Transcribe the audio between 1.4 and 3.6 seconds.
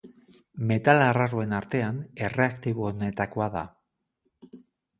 artean erreaktiboenetakoa